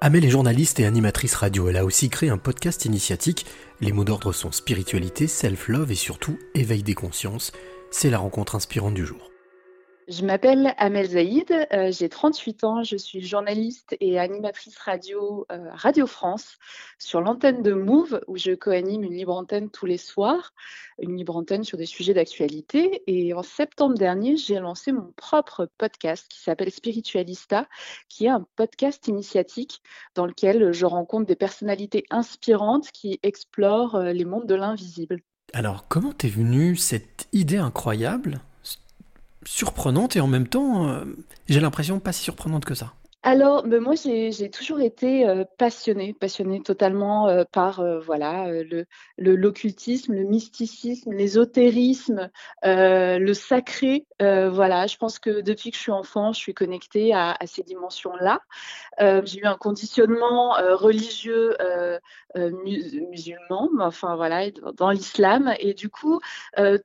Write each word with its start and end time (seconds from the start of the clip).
Amel 0.00 0.24
est 0.24 0.30
journaliste 0.30 0.78
et 0.78 0.86
animatrice 0.86 1.34
radio. 1.34 1.68
Elle 1.68 1.76
a 1.76 1.84
aussi 1.84 2.08
créé 2.08 2.30
un 2.30 2.38
podcast 2.38 2.84
initiatique. 2.84 3.46
Les 3.80 3.90
mots 3.90 4.04
d'ordre 4.04 4.32
sont 4.32 4.52
spiritualité, 4.52 5.26
self-love 5.26 5.90
et 5.90 5.96
surtout 5.96 6.38
éveil 6.54 6.84
des 6.84 6.94
consciences. 6.94 7.50
C'est 7.90 8.10
la 8.10 8.18
rencontre 8.18 8.54
inspirante 8.54 8.94
du 8.94 9.04
jour. 9.04 9.32
Je 10.08 10.24
m'appelle 10.24 10.74
Amel 10.78 11.10
Zaïd, 11.10 11.52
euh, 11.70 11.92
j'ai 11.92 12.08
38 12.08 12.64
ans, 12.64 12.82
je 12.82 12.96
suis 12.96 13.20
journaliste 13.20 13.94
et 14.00 14.18
animatrice 14.18 14.78
radio 14.78 15.44
euh, 15.52 15.68
Radio 15.74 16.06
France 16.06 16.56
sur 16.98 17.20
l'antenne 17.20 17.62
de 17.62 17.74
Move 17.74 18.18
où 18.26 18.38
je 18.38 18.52
co-anime 18.52 19.04
une 19.04 19.12
libre 19.12 19.36
antenne 19.36 19.68
tous 19.68 19.84
les 19.84 19.98
soirs, 19.98 20.54
une 20.98 21.14
libre 21.14 21.36
antenne 21.36 21.62
sur 21.62 21.76
des 21.76 21.84
sujets 21.84 22.14
d'actualité. 22.14 23.02
Et 23.06 23.34
en 23.34 23.42
septembre 23.42 23.98
dernier, 23.98 24.38
j'ai 24.38 24.58
lancé 24.58 24.92
mon 24.92 25.12
propre 25.14 25.68
podcast 25.76 26.26
qui 26.30 26.40
s'appelle 26.40 26.70
Spiritualista, 26.70 27.68
qui 28.08 28.24
est 28.24 28.30
un 28.30 28.46
podcast 28.56 29.08
initiatique 29.08 29.82
dans 30.14 30.24
lequel 30.24 30.72
je 30.72 30.86
rencontre 30.86 31.26
des 31.26 31.36
personnalités 31.36 32.06
inspirantes 32.08 32.90
qui 32.92 33.20
explorent 33.22 33.96
euh, 33.96 34.12
les 34.14 34.24
mondes 34.24 34.46
de 34.46 34.54
l'invisible. 34.54 35.20
Alors, 35.52 35.86
comment 35.86 36.12
t'es 36.12 36.28
venue 36.28 36.76
cette 36.76 37.28
idée 37.34 37.58
incroyable? 37.58 38.40
Surprenante 39.44 40.16
et 40.16 40.20
en 40.20 40.26
même 40.26 40.46
temps, 40.46 40.88
euh, 40.88 41.04
j'ai 41.48 41.60
l'impression 41.60 42.00
pas 42.00 42.12
si 42.12 42.22
surprenante 42.22 42.64
que 42.64 42.74
ça. 42.74 42.94
Alors, 43.24 43.64
ben, 43.64 43.80
moi, 43.82 43.94
j'ai 43.96 44.48
toujours 44.48 44.80
été 44.80 45.28
euh, 45.28 45.44
passionnée, 45.58 46.14
passionnée 46.14 46.62
totalement 46.62 47.26
euh, 47.26 47.42
par 47.50 47.80
euh, 47.80 47.98
voilà 47.98 48.46
le 48.62 48.86
l'occultisme, 49.18 50.14
le, 50.14 50.22
mysticisme, 50.22 51.12
l'ésotérisme, 51.12 52.30
le 52.62 53.32
sacré. 53.32 54.06
voilà, 54.20 54.86
je 54.86 54.96
pense 54.96 55.18
que 55.18 55.40
depuis 55.40 55.70
que 55.72 55.76
je 55.76 55.82
suis 55.82 55.92
enfant, 55.92 56.32
je 56.32 56.38
suis 56.38 56.54
connectée 56.54 57.12
à, 57.12 57.36
ces 57.46 57.64
dimensions-là. 57.64 58.40
j'ai 59.24 59.40
eu 59.40 59.44
un 59.44 59.56
conditionnement 59.56 60.52
religieux 60.74 61.56
musulman, 62.36 63.68
enfin 63.80 64.14
voilà, 64.14 64.50
dans 64.76 64.90
l'islam, 64.90 65.52
et 65.58 65.74
du 65.74 65.88
coup, 65.88 66.20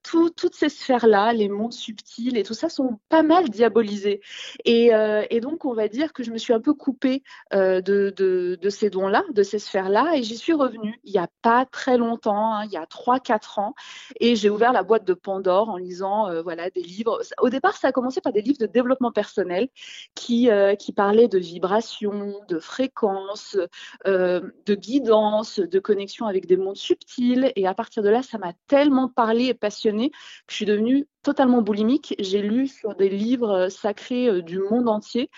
toutes 0.02 0.56
ces 0.56 0.70
sphères-là, 0.70 1.34
les 1.34 1.50
mondes 1.50 1.74
subtils 1.74 2.38
et 2.38 2.44
tout 2.44 2.56
ça, 2.56 2.70
sont 2.70 3.00
pas 3.10 3.24
mal 3.24 3.50
diabolisés. 3.50 4.22
Et, 4.66 4.92
et 5.30 5.40
donc, 5.40 5.66
on 5.66 5.74
va 5.74 5.88
dire 5.88 6.14
que 6.14 6.23
je 6.24 6.32
me 6.32 6.38
suis 6.38 6.54
un 6.54 6.60
peu 6.60 6.74
coupée 6.74 7.24
euh, 7.54 7.82
de, 7.82 8.70
ces 8.70 8.90
dons-là, 8.90 9.24
de 9.32 9.44
ces 9.44 9.60
sphères-là, 9.60 10.16
et 10.16 10.24
j'y 10.24 10.38
suis 10.38 10.54
revenue 10.54 11.00
il 11.04 11.12
n'y 11.12 11.20
a 11.20 11.28
pas 11.42 11.66
très 11.66 11.98
longtemps, 11.98 12.56
hein, 12.56 12.66
il 12.66 12.72
y 12.72 12.78
a 12.78 12.86
3-4 12.86 13.60
ans, 13.60 13.76
et 14.20 14.36
j'ai 14.36 14.50
ouvert 14.50 14.74
la 14.74 14.84
boîte 14.84 15.06
de 15.06 15.14
Pandore 15.14 15.70
en 15.70 15.78
lisant 15.78 16.28
euh, 16.28 16.42
voilà, 16.42 16.70
des 16.70 16.82
livres. 16.82 17.22
Au 17.40 17.50
départ, 17.50 17.76
ça 17.76 17.90
a 17.90 17.92
commencé 17.92 18.22
par 18.22 18.34
des 18.34 18.42
livres 18.42 18.60
de 18.60 18.66
développement 18.66 19.12
personnel 19.12 19.70
qui, 20.16 20.50
euh, 20.50 20.76
qui 20.76 20.94
parlaient 20.94 21.28
de 21.28 21.40
vibrations, 21.40 22.40
de 22.48 22.60
fréquences, 22.60 23.58
de 24.06 24.76
guidance, 24.76 25.60
de 25.60 25.80
connexion 25.80 26.28
avec 26.28 26.46
des 26.46 26.58
mondes 26.58 26.78
subtils, 26.78 27.52
et 27.56 27.68
à 27.68 27.74
partir 27.74 28.04
de 28.04 28.10
là, 28.10 28.24
ça 28.24 28.38
m'a 28.38 28.54
tellement 28.68 29.10
parlé 29.10 29.46
et 29.46 29.54
passionné 29.54 30.10
que 30.10 30.18
je 30.50 30.56
suis 30.56 30.66
devenue 30.66 31.08
totalement 31.24 31.62
boulimique. 31.62 32.16
J'ai 32.20 32.42
lu 32.42 32.68
sur 32.68 32.96
des 32.96 33.10
livres 33.10 33.70
sacrés 33.70 34.42
du 34.42 34.60
monde 34.60 34.88
entier 34.90 35.30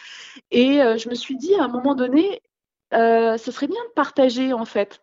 et 0.52 0.82
euh, 0.82 0.98
je 0.98 1.10
me 1.10 1.16
suis 1.16 1.38
dit, 1.38 1.56
à 1.56 1.64
un 1.64 1.68
moment 1.68 1.96
donné, 1.96 2.42
euh, 2.94 3.38
ce 3.38 3.52
serait 3.52 3.68
bien 3.68 3.84
de 3.88 3.94
partager, 3.94 4.54
en 4.54 4.66
fait 4.66 5.02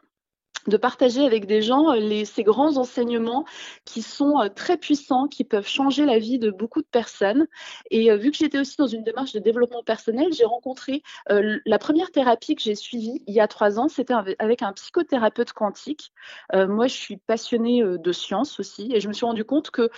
de 0.66 0.76
partager 0.76 1.24
avec 1.24 1.46
des 1.46 1.62
gens 1.62 1.92
euh, 1.92 2.24
ces 2.24 2.42
grands 2.42 2.76
enseignements 2.76 3.44
qui 3.84 4.02
sont 4.02 4.48
très 4.54 4.76
puissants, 4.76 5.26
qui 5.26 5.44
peuvent 5.44 5.66
changer 5.66 6.04
la 6.04 6.18
vie 6.18 6.38
de 6.38 6.50
beaucoup 6.50 6.82
de 6.82 6.86
personnes. 6.86 7.46
Et 7.90 8.14
vu 8.16 8.30
que 8.30 8.36
j'étais 8.36 8.58
aussi 8.58 8.76
dans 8.76 8.86
une 8.86 9.02
démarche 9.02 9.32
de 9.32 9.38
développement 9.38 9.82
personnel, 9.82 10.32
j'ai 10.32 10.44
rencontré 10.44 11.02
la 11.28 11.78
première 11.78 12.10
thérapie 12.10 12.54
que 12.54 12.62
j'ai 12.62 12.74
suivie 12.74 13.22
il 13.26 13.34
y 13.34 13.40
a 13.40 13.48
trois 13.48 13.78
ans, 13.78 13.88
c'était 13.88 14.14
avec 14.38 14.62
un 14.62 14.72
psychothérapeute 14.72 15.52
quantique. 15.52 16.12
moi, 16.52 16.86
je 16.86 16.94
suis 16.94 17.16
passionnée 17.16 17.82
de 17.82 18.12
science 18.12 18.60
aussi, 18.60 18.90
et 18.94 19.00
je 19.00 19.08
me 19.08 19.12
suis 19.12 19.26
rendu 19.26 19.44
compte 19.44 19.70
que 19.70 19.90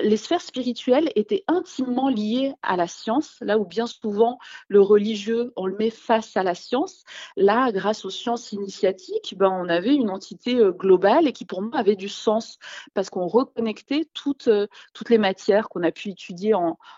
les 0.00 0.16
sphères 0.16 0.40
spirituelles 0.40 1.10
étaient 1.14 1.44
intimement 1.48 2.08
liées 2.08 2.54
à 2.62 2.76
la 2.76 2.86
science, 2.86 3.36
là 3.40 3.58
où 3.58 3.64
bien 3.64 3.86
souvent 3.86 4.38
le 4.68 4.80
religieux, 4.80 5.52
on 5.56 5.66
le 5.66 5.76
met 5.76 5.90
face 5.90 6.36
à 6.36 6.42
la 6.42 6.54
science. 6.54 7.04
Là, 7.36 7.72
grâce 7.72 8.04
aux 8.04 8.10
sciences 8.10 8.52
initiatiques, 8.52 9.34
ben, 9.36 9.50
on 9.50 9.68
avait 9.68 9.94
une 9.94 10.10
entité 10.10 10.56
euh, 10.56 10.72
globale 10.72 11.26
et 11.26 11.32
qui 11.32 11.44
pour 11.44 11.62
moi 11.62 11.78
avait 11.78 11.96
du 11.96 12.08
sens 12.08 12.58
parce 12.94 13.10
qu'on 13.10 13.26
reconnectait 13.26 14.08
toutes, 14.14 14.48
euh, 14.48 14.66
les 15.08 15.18
matières 15.18 15.68
qu'on 15.68 15.82
a 15.82 15.90
pu 15.90 16.10
étudier 16.10 16.54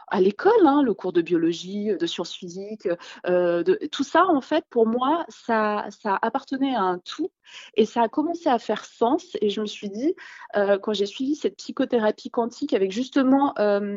à 0.08 0.20
l'école, 0.20 0.66
hein, 0.66 0.82
le 0.82 0.94
cours 0.94 1.12
de 1.12 1.22
biologie, 1.22 1.96
de 1.98 2.06
sciences 2.06 2.34
physiques, 2.34 2.88
euh, 3.26 3.64
tout 3.90 4.04
ça, 4.04 4.26
en 4.26 4.40
fait, 4.40 4.64
pour 4.68 4.86
moi, 4.86 5.24
ça 5.28 5.88
appartenait 6.04 6.74
à 6.74 6.82
un 6.82 6.98
tout 6.98 7.30
et 7.76 7.86
ça 7.86 8.02
a 8.02 8.08
commencé 8.08 8.48
à 8.48 8.58
faire 8.58 8.84
sens. 8.84 9.24
Et 9.40 9.48
je 9.48 9.60
me 9.62 9.66
suis 9.66 9.88
dit, 9.88 10.14
quand 10.54 10.92
j'ai 10.92 11.06
suivi 11.06 11.34
cette 11.34 11.56
psychothérapie 11.56 12.30
quantique, 12.30 12.73
avec 12.74 12.92
justement 12.92 13.54
euh, 13.58 13.96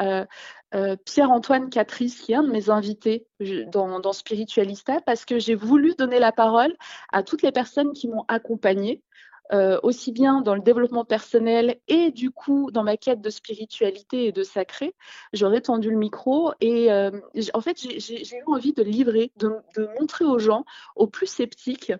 euh, 0.00 0.24
euh, 0.74 0.96
Pierre-Antoine 1.04 1.70
Catrice, 1.70 2.20
qui 2.20 2.32
est 2.32 2.36
un 2.36 2.42
de 2.42 2.50
mes 2.50 2.70
invités 2.70 3.26
dans, 3.68 4.12
Spiritualista, 4.12 5.00
parce 5.04 5.24
que 5.24 5.38
j'ai 5.38 5.54
voulu 5.54 5.94
donner 5.96 6.18
la 6.18 6.32
parole 6.32 6.76
à 7.12 7.22
toutes 7.22 7.42
les 7.42 7.52
personnes 7.52 7.92
qui 7.92 8.08
m'ont 8.08 8.24
accompagnée. 8.28 9.02
aussi 9.84 10.10
bien 10.10 10.40
dans 10.40 10.56
le 10.56 10.60
développement 10.60 11.04
personnel 11.04 11.76
et 11.86 12.10
du 12.10 12.32
coup 12.32 12.72
dans 12.72 12.82
ma 12.82 12.96
quête 12.96 13.20
de 13.20 13.30
spiritualité 13.30 14.26
et 14.26 14.32
de 14.32 14.42
sacré, 14.42 14.92
j'aurais 15.32 15.60
tendu 15.60 15.88
le 15.88 15.96
micro 15.96 16.52
et 16.60 16.90
en 16.90 17.60
fait 17.60 17.78
j'ai 17.78 18.36
eu 18.36 18.42
envie 18.46 18.72
de 18.72 18.82
livrer, 18.82 19.30
de, 19.36 19.62
montrer 20.00 20.24
aux 20.24 20.40
gens, 20.40 20.64
aux 20.96 21.06
plus 21.06 21.28
sceptiques, 21.28 21.92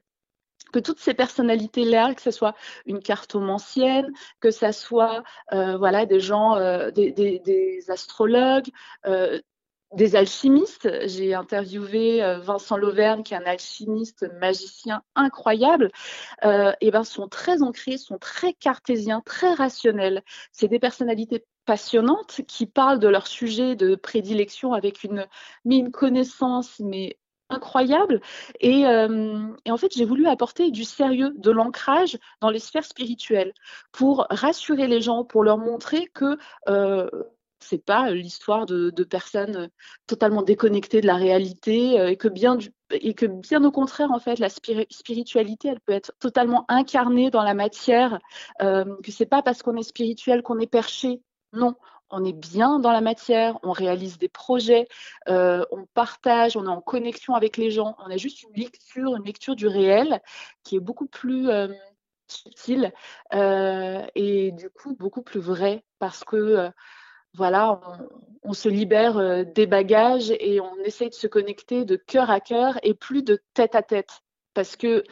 que 0.72 0.78
toutes 0.78 1.00
ces 1.00 1.14
personnalités-là, 1.14 2.14
que 2.14 2.22
ce 2.22 2.30
soit 2.30 2.54
une 2.86 3.00
cartomancienne, 3.00 4.12
que 4.40 4.50
ce 4.50 4.72
soit 4.72 5.22
euh, 5.52 5.76
voilà, 5.76 6.06
des 6.06 6.20
gens, 6.20 6.56
euh, 6.56 6.90
des, 6.90 7.84
astrologues, 7.88 8.68
euh, 9.06 9.40
des 9.94 10.16
alchimistes. 10.16 10.88
J'ai 11.06 11.34
interviewé 11.34 12.20
Vincent 12.42 12.76
Lauvergne, 12.76 13.22
qui 13.22 13.34
est 13.34 13.36
un 13.36 13.46
alchimiste 13.46 14.26
magicien 14.40 15.02
incroyable. 15.14 15.90
et 16.42 16.90
ben, 16.90 17.04
sont 17.04 17.28
très 17.28 17.62
ancrés, 17.62 17.96
sont 17.96 18.18
très 18.18 18.52
cartésiens, 18.52 19.22
très 19.24 19.54
rationnels. 19.54 20.22
C'est 20.52 20.68
des 20.68 20.80
personnalités 20.80 21.44
passionnantes 21.66 22.40
qui 22.48 22.66
parlent 22.66 22.98
de 22.98 23.08
leur 23.08 23.26
sujet 23.26 23.76
de 23.76 23.94
prédilection 23.94 24.72
avec 24.72 25.04
une, 25.04 25.26
une 25.64 25.90
connaissance 25.90 26.80
mais 26.80 27.18
incroyable. 27.48 28.20
Euh, 28.64 29.52
et, 29.64 29.70
en 29.70 29.76
fait, 29.76 29.92
j'ai 29.94 30.04
voulu 30.04 30.26
apporter 30.26 30.70
du 30.70 30.84
sérieux, 30.84 31.32
de 31.36 31.50
l'ancrage 31.50 32.18
dans 32.40 32.50
les 32.50 32.58
sphères 32.58 32.84
spirituelles 32.84 33.52
pour 33.92 34.26
rassurer 34.30 34.86
les 34.86 35.00
gens, 35.00 35.24
pour 35.24 35.44
leur 35.44 35.58
montrer 35.58 36.06
que 36.14 36.38
euh, 36.68 37.08
c'est 37.60 37.84
pas 37.84 38.10
l'histoire 38.10 38.66
de, 38.66 38.90
personnes 39.04 39.70
totalement 40.06 40.42
déconnectées 40.42 41.00
de 41.00 41.06
la 41.06 41.16
réalité 41.16 41.98
euh, 41.98 42.10
et 42.10 42.16
que 42.16 42.28
bien 42.28 42.58
et 42.92 43.14
que 43.14 43.26
bien 43.26 43.64
au 43.64 43.72
contraire 43.72 44.12
en 44.12 44.20
fait 44.20 44.38
la 44.38 44.48
spiritualité 44.48 45.68
elle 45.68 45.80
peut 45.80 45.92
être 45.92 46.12
totalement 46.20 46.64
incarnée 46.68 47.30
dans 47.30 47.42
la 47.42 47.54
matière 47.54 48.20
que 48.60 49.10
c'est 49.10 49.26
pas 49.26 49.42
parce 49.42 49.64
qu'on 49.64 49.76
est 49.76 49.82
spirituel 49.82 50.42
qu'on 50.42 50.60
est 50.60 50.70
perché 50.70 51.20
non 51.52 51.74
on 52.10 52.24
est 52.24 52.32
bien 52.32 52.78
dans 52.78 52.92
la 52.92 53.00
matière, 53.00 53.58
on 53.62 53.72
réalise 53.72 54.18
des 54.18 54.28
projets, 54.28 54.86
euh, 55.28 55.64
on 55.70 55.86
partage, 55.86 56.56
on 56.56 56.64
est 56.66 56.70
en 56.70 56.80
connexion 56.80 57.34
avec 57.34 57.56
les 57.56 57.70
gens. 57.70 57.96
On 58.04 58.10
a 58.10 58.16
juste 58.16 58.42
une 58.42 58.52
lecture, 58.54 59.16
une 59.16 59.24
lecture 59.24 59.56
du 59.56 59.66
réel 59.66 60.20
qui 60.62 60.76
est 60.76 60.80
beaucoup 60.80 61.06
plus 61.06 61.48
euh, 61.50 61.68
subtile 62.28 62.92
euh, 63.34 64.04
et 64.14 64.52
du 64.52 64.70
coup 64.70 64.94
beaucoup 64.94 65.22
plus 65.22 65.40
vraie 65.40 65.84
parce 65.98 66.24
que 66.24 66.70
voilà, 67.34 67.80
on, 68.42 68.54
se 68.54 68.68
libère 68.70 69.44
des 69.44 69.66
bagages 69.66 70.30
et 70.30 70.58
on 70.58 70.74
essaye 70.84 71.10
de 71.10 71.14
se 71.14 71.26
connecter 71.26 71.84
de 71.84 71.96
cœur 71.96 72.30
à 72.30 72.40
cœur 72.40 72.78
et 72.82 72.94
plus 72.94 73.22
de 73.22 73.42
tête 73.52 73.74
à 73.74 73.82
tête 73.82 74.22
parce 74.54 74.74
que 74.74 75.04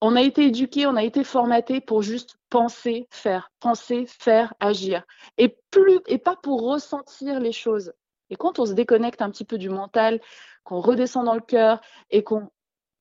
on 0.00 0.16
a 0.16 0.22
été 0.22 0.46
éduqué, 0.46 0.86
on 0.86 0.96
a 0.96 1.04
été 1.04 1.24
formaté 1.24 1.80
pour 1.80 2.02
juste 2.02 2.36
penser, 2.50 3.06
faire, 3.10 3.50
penser, 3.60 4.06
faire, 4.06 4.54
agir. 4.60 5.04
Et 5.38 5.56
plus 5.70 6.00
et 6.06 6.18
pas 6.18 6.36
pour 6.36 6.62
ressentir 6.62 7.40
les 7.40 7.52
choses. 7.52 7.92
Et 8.30 8.36
quand 8.36 8.58
on 8.58 8.66
se 8.66 8.72
déconnecte 8.72 9.22
un 9.22 9.30
petit 9.30 9.44
peu 9.44 9.58
du 9.58 9.70
mental, 9.70 10.20
qu'on 10.64 10.80
redescend 10.80 11.24
dans 11.24 11.34
le 11.34 11.40
cœur 11.40 11.80
et 12.10 12.22
qu'on 12.22 12.50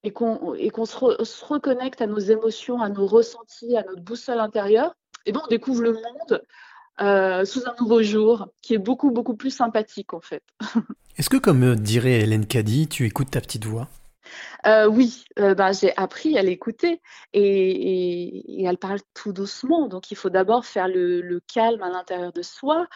se, 0.04 1.46
reconnecte 1.46 2.02
à 2.02 2.08
nos 2.08 2.20
émotions, 2.20 2.82
à 2.82 2.90
nos 2.90 3.08
ressentis, 3.08 3.76
à 3.76 3.84
notre 3.84 4.02
boussole 4.02 4.40
intérieure, 4.40 4.96
et 5.26 5.32
ben 5.32 5.42
on 5.44 5.48
découvre 5.48 5.82
le 5.82 5.94
monde 5.94 6.44
euh, 7.02 7.44
sous 7.44 7.68
un 7.68 7.74
nouveau 7.80 8.04
jour 8.04 8.48
qui 8.62 8.76
est 8.76 8.80
beaucoup 8.80 9.10
beaucoup 9.10 9.36
plus 9.36 9.50
sympathique 9.50 10.14
en 10.14 10.22
fait. 10.22 10.44
Est-ce 11.18 11.30
que 11.30 11.38
comme 11.38 11.76
dirait 11.76 12.22
Hélène 12.22 12.46
Caddy, 12.46 12.88
tu 12.88 13.06
écoutes 13.06 13.32
ta 13.32 13.42
petite 13.42 13.66
voix? 13.66 13.88
Euh, 14.66 14.88
oui, 14.88 15.26
euh, 15.40 15.56
ben, 15.56 15.72
j'ai 15.72 15.96
appris 15.98 16.38
à 16.38 16.42
l'écouter 16.42 17.02
et, 17.34 18.66
elle 18.66 18.78
parle 18.78 19.00
tout 19.14 19.34
doucement. 19.34 19.88
Donc, 19.88 20.12
il 20.12 20.16
faut 20.18 20.30
d'abord 20.30 20.66
faire 20.66 20.88
le, 20.88 21.40
calme 21.54 21.84
à 21.84 21.90
l'intérieur 21.90 22.32
de 22.34 22.42
soi 22.42 22.88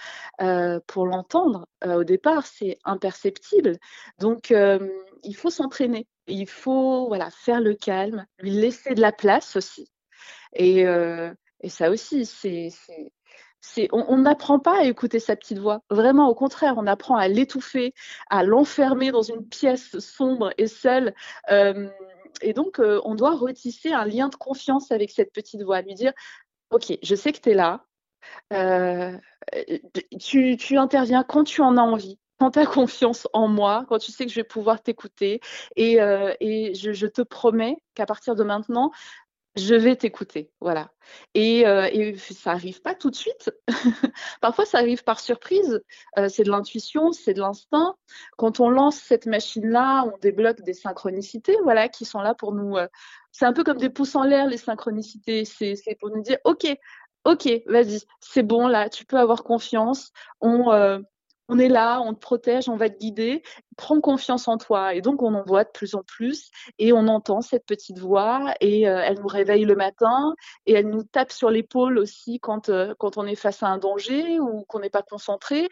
euh, 0.42 0.80
pour 0.88 1.06
l'entendre. 1.06 1.68
au 1.86 2.04
départ, 2.04 2.46
c'est 2.46 2.78
imperceptible. 2.86 3.78
Donc, 4.20 4.54
il 5.24 5.36
faut 5.36 5.50
s'entraîner. 5.50 6.08
Il 6.28 6.48
faut 6.48 7.08
voilà, 7.08 7.30
faire 7.32 7.62
le 7.62 7.74
calme, 7.74 8.26
lui 8.40 8.52
laisser 8.52 8.94
de 8.94 9.02
la 9.02 9.12
place 9.12 9.56
aussi. 9.56 9.92
Et 10.54 10.86
ça 11.68 11.90
aussi, 11.90 12.26
c'est 12.26 12.72
on 13.92 14.18
n'apprend 14.18 14.60
pas 14.60 14.80
à 14.80 14.84
écouter 14.84 15.20
sa 15.20 15.36
petite 15.36 15.60
voix. 15.60 15.82
Vraiment, 15.90 16.30
au 16.30 16.36
contraire, 16.36 16.76
on 16.78 16.88
apprend 16.88 17.16
à 17.16 17.28
l'étouffer, 17.28 17.94
à 18.30 18.44
l'enfermer 18.44 19.12
dans 19.12 19.22
une 19.22 19.48
pièce 19.48 19.98
sombre 20.00 20.52
et 20.58 20.68
seule. 20.68 21.14
Euh, 21.52 21.90
et 22.42 22.54
donc, 22.54 22.80
euh, 22.80 23.02
on 23.06 23.16
doit 23.16 23.36
retisser 23.36 23.92
un 23.92 24.06
lien 24.06 24.30
de 24.30 24.36
confiance 24.36 24.92
avec 24.92 25.12
cette 25.12 25.34
petite 25.34 25.62
voix, 25.64 25.82
lui 25.82 25.94
dire, 25.94 26.14
OK, 26.72 26.98
je 27.02 27.16
sais 27.16 27.32
que 27.32 27.40
tu 27.40 27.50
es 27.50 27.54
là. 27.54 27.86
Euh, 28.54 29.18
tu, 30.20 30.78
interviens 30.78 31.24
quand 31.24 31.44
tu 31.44 31.62
en 31.62 31.78
as 31.78 31.82
envie 31.82 32.20
quand 32.38 32.52
tu 32.52 32.60
as 32.60 32.66
confiance 32.66 33.28
en 33.34 33.50
moi, 33.50 33.86
quand 33.90 33.98
tu 33.98 34.14
sais 34.14 34.26
que 34.26 34.32
je 34.32 34.36
vais 34.38 34.46
pouvoir 34.46 34.82
t'écouter. 34.82 35.42
Et, 35.76 35.96
je, 35.98 37.06
te 37.06 37.22
promets 37.22 37.76
qu'à 37.96 38.06
partir 38.06 38.36
de 38.36 38.44
maintenant, 38.44 38.92
je 39.60 39.76
vais 39.76 39.96
t'écouter, 39.96 40.52
voilà. 40.60 40.92
Et, 41.34 41.66
euh, 41.68 42.16
ça 42.18 42.52
arrive 42.52 42.82
pas 42.82 42.96
tout 42.96 43.10
de 43.10 43.16
suite. 43.16 43.52
Parfois, 44.42 44.66
ça 44.66 44.80
arrive 44.80 45.04
par 45.04 45.20
surprise. 45.20 45.82
Euh, 46.18 46.30
c'est 46.30 46.44
de 46.44 46.50
l'intuition, 46.50 47.12
c'est 47.12 47.34
de 47.34 47.40
l'instinct. 47.40 47.96
Quand 48.38 48.60
on 48.60 48.70
lance 48.70 48.98
cette 48.98 49.26
machine-là, 49.26 50.04
on 50.06 50.18
débloque 50.20 50.62
des 50.62 50.74
synchronicités, 50.74 51.58
voilà, 51.64 51.90
qui 51.90 52.06
sont 52.06 52.22
là 52.22 52.34
pour 52.34 52.54
nous. 52.54 52.78
Euh, 52.78 52.88
c'est 53.32 53.46
un 53.46 53.54
peu 53.54 53.64
comme 53.64 53.78
des 53.78 53.90
pouces 53.90 54.16
en 54.16 54.24
l'air, 54.24 54.48
les 54.48 54.58
synchronicités. 54.58 55.46
C'est 55.46 55.98
pour 56.00 56.10
nous 56.10 56.22
dire, 56.22 56.38
ok, 56.44 56.68
ok, 57.26 57.48
vas-y, 57.68 58.00
c'est 58.20 58.44
bon 58.44 58.68
là, 58.68 58.90
tu 58.90 59.06
peux 59.06 59.18
avoir 59.18 59.44
confiance. 59.44 60.12
On, 60.42 60.72
on 61.50 61.58
est 61.58 61.68
là, 61.68 62.00
on 62.02 62.14
te 62.14 62.20
protège, 62.20 62.70
on 62.70 62.78
va 62.78 62.90
te 62.90 62.98
guider, 62.98 63.42
prends 63.76 64.00
confiance 64.00 64.48
en 64.48 64.58
toi. 64.58 64.94
Et 64.94 65.02
donc, 65.02 65.22
on 65.24 65.34
en 65.34 65.44
voit 65.44 65.64
de 65.64 65.70
plus 65.70 65.96
en 65.96 66.04
plus 66.04 66.52
et 66.78 66.94
on 66.94 67.08
entend 67.08 67.42
cette 67.42 67.66
petite 67.66 67.98
voix 67.98 68.54
et 68.62 68.88
euh, 68.88 69.02
elle 69.04 69.20
nous 69.20 69.28
réveille 69.28 69.66
le 69.66 69.76
matin 69.76 70.36
et 70.68 70.74
elle 70.74 70.90
nous 70.90 71.04
tape 71.04 71.32
sur 71.32 71.50
l'épaule 71.50 71.98
aussi 71.98 72.40
quand, 72.40 72.70
euh, 72.70 72.94
quand 73.00 73.18
on 73.18 73.26
est 73.26 73.36
face 73.36 73.64
à 73.64 73.68
un 73.68 73.80
danger 73.80 74.40
ou 74.40 74.64
qu'on 74.68 74.80
n'est 74.80 74.92
pas 74.92 75.02
concentré, 75.02 75.70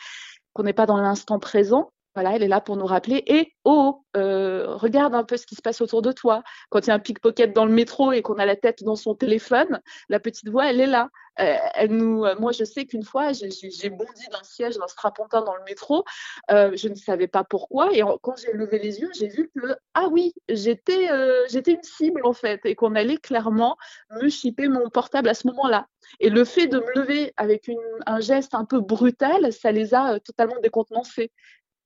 qu'on 0.53 0.63
n'est 0.63 0.73
pas 0.73 0.87
dans 0.87 0.97
l'instant 0.97 1.39
présent. 1.39 1.91
Voilà, 2.17 2.35
elle 2.35 2.41
est 2.41 2.47
là 2.47 2.61
pour 2.61 2.77
nous 2.77 2.87
rappeler. 2.87 3.23
Et 3.27 3.53
oh, 3.63 4.01
euh, 4.15 4.75
regarde 4.75 5.13
un 5.13 5.23
peu 5.23 5.37
ce 5.37 5.45
qui 5.45 5.53
se 5.53 5.61
passe 5.61 5.81
autour 5.81 6.01
de 6.01 6.11
toi. 6.11 6.41
Quand 6.71 6.79
il 6.79 6.87
y 6.87 6.89
a 6.89 6.95
un 6.95 6.99
pickpocket 6.99 7.53
dans 7.53 7.65
le 7.65 7.71
métro 7.71 8.11
et 8.11 8.23
qu'on 8.23 8.39
a 8.39 8.45
la 8.47 8.55
tête 8.55 8.83
dans 8.83 8.95
son 8.95 9.13
téléphone, 9.13 9.79
la 10.09 10.19
petite 10.19 10.49
voix, 10.49 10.67
elle 10.67 10.81
est 10.81 10.87
là. 10.87 11.09
Euh, 11.39 11.55
euh, 11.79 12.35
moi, 12.39 12.51
je 12.53 12.63
sais 12.63 12.85
qu'une 12.85 13.03
fois, 13.03 13.33
j'ai 13.33 13.89
bondi 13.91 14.25
d'un 14.31 14.41
siège 14.41 14.77
d'un 14.77 14.87
strapontin 14.87 15.43
dans 15.43 15.53
le 15.53 15.63
métro. 15.65 16.05
je 16.49 16.87
ne 16.87 16.95
savais 16.95 17.27
pas 17.27 17.43
pourquoi. 17.43 17.93
Et 17.93 18.01
quand 18.23 18.35
j'ai 18.35 18.51
levé 18.51 18.79
les 18.79 18.99
yeux, 18.99 19.11
j'ai 19.15 19.27
vu 19.27 19.51
que 19.55 19.75
ah 19.93 20.07
oui, 20.09 20.33
j'étais, 20.49 21.09
j'étais 21.51 21.73
une 21.73 21.83
cible 21.83 22.21
en 22.25 22.33
fait, 22.33 22.61
et 22.65 22.73
qu'on 22.73 22.95
allait 22.95 23.17
clairement 23.17 23.77
me 24.09 24.27
chipper 24.27 24.69
mon 24.69 24.89
portable 24.89 25.29
à 25.29 25.35
ce 25.35 25.45
moment-là. 25.45 25.85
Et 26.19 26.31
le 26.31 26.43
fait 26.45 26.65
de 26.65 26.79
me 26.79 26.99
lever 26.99 27.33
avec 27.37 27.69
un 28.07 28.19
geste 28.21 28.55
un 28.55 28.65
peu 28.65 28.79
brutal, 28.79 29.53
ça 29.53 29.71
les 29.71 29.93
a 29.93 30.19
totalement 30.19 30.59
décontenancés. 30.63 31.31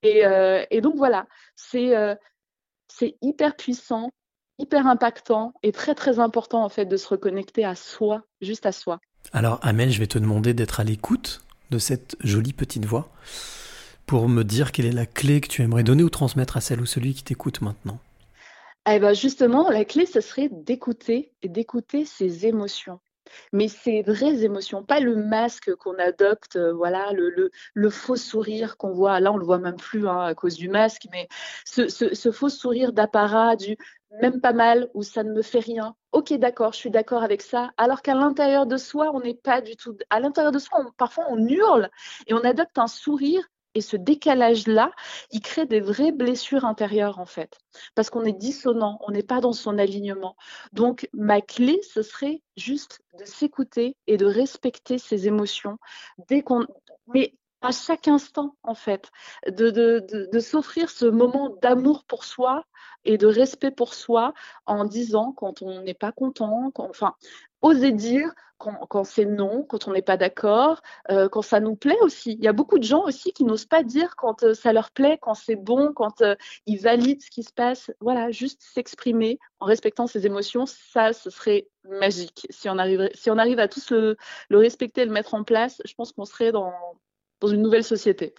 Euh, 0.04 0.64
et, 0.70 0.80
donc 0.80 0.96
voilà, 0.96 1.26
euh, 1.74 2.14
c'est 2.88 3.16
hyper 3.22 3.56
puissant, 3.56 4.10
hyper 4.58 4.86
impactant 4.86 5.54
et 5.62 5.72
très 5.72 5.94
très 5.94 6.18
important 6.18 6.64
en 6.64 6.68
fait 6.68 6.86
de 6.86 6.96
se 6.96 7.08
reconnecter 7.08 7.64
à 7.64 7.74
soi, 7.74 8.22
juste 8.40 8.66
à 8.66 8.72
soi. 8.72 9.00
Alors 9.32 9.58
Amel, 9.62 9.90
je 9.90 9.98
vais 9.98 10.06
te 10.06 10.18
demander 10.18 10.54
d'être 10.54 10.80
à 10.80 10.84
l'écoute 10.84 11.42
de 11.70 11.78
cette 11.78 12.16
jolie 12.20 12.52
petite 12.52 12.84
voix 12.84 13.08
pour 14.06 14.28
me 14.28 14.42
dire 14.42 14.72
quelle 14.72 14.86
est 14.86 14.92
la 14.92 15.06
clé 15.06 15.40
que 15.40 15.48
tu 15.48 15.62
aimerais 15.62 15.84
donner 15.84 16.02
ou 16.02 16.10
transmettre 16.10 16.56
à 16.56 16.60
celle 16.60 16.80
ou 16.80 16.86
celui 16.86 17.14
qui 17.14 17.22
t'écoute 17.22 17.60
maintenant. 17.60 17.98
Eh 18.90 18.98
ben 18.98 19.14
justement, 19.14 19.70
la 19.70 19.84
clé, 19.84 20.06
ce 20.06 20.20
serait 20.20 20.48
d'écouter 20.50 21.32
et 21.42 21.48
d'écouter 21.48 22.04
ses 22.04 22.46
émotions 22.46 22.98
mais 23.52 23.68
ces 23.68 24.02
vraies 24.02 24.44
émotions, 24.44 24.84
pas 24.84 25.00
le 25.00 25.16
masque 25.16 25.74
qu'on 25.76 25.98
adopte, 25.98 26.56
euh, 26.56 26.72
voilà, 26.72 27.12
le, 27.12 27.90
faux 27.90 28.16
sourire 28.16 28.76
qu'on 28.76 28.92
voit. 28.92 29.20
Là, 29.20 29.32
on 29.32 29.36
le 29.36 29.44
voit 29.44 29.58
même 29.58 29.76
plus 29.76 30.08
hein, 30.08 30.20
à 30.20 30.34
cause 30.34 30.56
du 30.56 30.68
masque, 30.68 31.06
mais 31.12 31.28
ce, 31.64 31.88
ce, 31.88 32.32
faux 32.32 32.48
sourire 32.48 32.92
d'apparat, 32.92 33.56
du 33.56 33.76
même 34.20 34.40
pas 34.40 34.52
mal 34.52 34.88
ou 34.94 35.02
ça 35.02 35.22
ne 35.22 35.32
me 35.32 35.42
fait 35.42 35.60
rien. 35.60 35.94
Ok, 36.12 36.32
d'accord, 36.34 36.72
je 36.72 36.78
suis 36.78 36.90
d'accord 36.90 37.22
avec 37.22 37.40
ça. 37.40 37.72
Alors 37.78 38.02
qu'à 38.02 38.14
l'intérieur 38.14 38.66
de 38.66 38.76
soi, 38.76 39.10
on 39.14 39.20
n'est 39.20 39.34
pas 39.34 39.60
du 39.62 39.76
tout. 39.76 39.96
À 40.10 40.20
l'intérieur 40.20 40.52
de 40.52 40.58
soi, 40.58 40.84
parfois 40.98 41.24
on 41.30 41.38
hurle 41.46 41.90
et 42.26 42.34
on 42.34 42.44
adopte 42.44 42.78
un 42.78 42.86
sourire 42.86 43.42
et 43.74 43.80
ce 43.80 43.96
décalage-là, 43.96 44.92
il 45.30 45.40
crée 45.40 45.66
des 45.66 45.80
vraies 45.80 46.12
blessures 46.12 46.64
intérieures, 46.64 47.18
en 47.18 47.26
fait, 47.26 47.58
parce 47.94 48.10
qu'on 48.10 48.24
est 48.24 48.32
dissonant, 48.32 48.98
on 49.06 49.10
n'est 49.10 49.22
pas 49.22 49.40
dans 49.40 49.52
son 49.52 49.78
alignement. 49.78 50.36
Donc, 50.72 51.08
ma 51.12 51.40
clé, 51.40 51.80
ce 51.82 52.02
serait 52.02 52.42
juste 52.56 53.02
de 53.18 53.24
s'écouter 53.24 53.96
et 54.06 54.16
de 54.16 54.26
respecter 54.26 54.98
ses 54.98 55.26
émotions 55.26 55.78
à 57.62 57.72
chaque 57.72 58.08
instant, 58.08 58.56
en 58.62 58.74
fait, 58.74 59.10
de, 59.46 59.70
de 59.70 60.38
s'offrir 60.40 60.90
ce 60.90 61.06
moment 61.06 61.50
d'amour 61.62 62.04
pour 62.04 62.24
soi 62.24 62.64
et 63.04 63.18
de 63.18 63.26
respect 63.26 63.70
pour 63.70 63.94
soi 63.94 64.32
en 64.66 64.84
disant 64.84 65.32
quand 65.32 65.62
on 65.62 65.82
n'est 65.82 65.94
pas 65.94 66.12
content, 66.12 66.70
enfin, 66.76 67.14
oser 67.62 67.92
dire 67.92 68.32
quand, 68.88 69.04
c'est 69.04 69.24
non, 69.24 69.64
quand 69.64 69.88
on 69.88 69.92
n'est 69.92 70.02
pas 70.02 70.16
d'accord, 70.16 70.82
euh, 71.10 71.28
quand 71.28 71.42
ça 71.42 71.58
nous 71.58 71.74
plaît 71.74 71.98
aussi. 72.02 72.34
Il 72.34 72.44
y 72.44 72.48
a 72.48 72.52
beaucoup 72.52 72.78
de 72.78 72.84
gens 72.84 73.02
aussi 73.02 73.32
qui 73.32 73.44
n'osent 73.44 73.66
pas 73.66 73.82
dire 73.82 74.14
quand 74.16 74.44
euh, 74.44 74.54
ça 74.54 74.72
leur 74.72 74.92
plaît, 74.92 75.18
quand 75.20 75.34
c'est 75.34 75.56
bon, 75.56 75.92
quand 75.92 76.22
euh, 76.22 76.36
ils 76.66 76.78
valident 76.78 77.20
ce 77.20 77.30
qui 77.30 77.42
se 77.42 77.52
passe. 77.52 77.90
Voilà, 78.00 78.30
juste 78.30 78.62
s'exprimer 78.62 79.40
en 79.58 79.66
respectant 79.66 80.06
ses 80.06 80.26
émotions, 80.26 80.66
ça, 80.66 81.12
ce 81.12 81.30
serait 81.30 81.66
magique. 81.84 82.46
Si 82.50 82.68
on, 82.68 82.78
arriverait, 82.78 83.10
si 83.14 83.30
on 83.30 83.38
arrive 83.38 83.58
à 83.58 83.66
tous 83.66 83.90
le, 83.90 84.16
le 84.48 84.58
respecter, 84.58 85.04
le 85.04 85.12
mettre 85.12 85.34
en 85.34 85.42
place, 85.42 85.82
je 85.84 85.94
pense 85.94 86.12
qu'on 86.12 86.24
serait 86.24 86.52
dans, 86.52 86.72
dans 87.42 87.48
une 87.48 87.60
nouvelle 87.62 87.84
société. 87.84 88.34